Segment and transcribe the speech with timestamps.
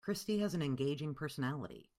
[0.03, 1.87] Christy has an engaging personality.